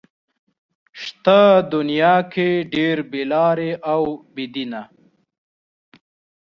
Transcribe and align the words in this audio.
شته 1.01 1.39
دنيا 1.73 2.15
کې 2.33 2.47
ډېر 2.73 2.97
بې 3.11 3.23
لارې 3.31 3.71
او 3.93 4.01
بې 4.33 4.45
دينه 4.53 4.81